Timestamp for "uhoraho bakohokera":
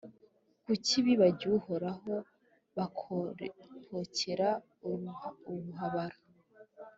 1.61-4.49